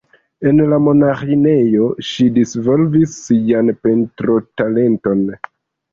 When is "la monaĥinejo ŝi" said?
0.71-2.27